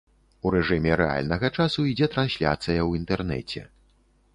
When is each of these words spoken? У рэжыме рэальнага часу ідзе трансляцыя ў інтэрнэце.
У 0.45 0.51
рэжыме 0.55 0.95
рэальнага 1.01 1.51
часу 1.57 1.87
ідзе 1.93 2.11
трансляцыя 2.17 2.79
ў 2.87 3.05
інтэрнэце. 3.05 3.69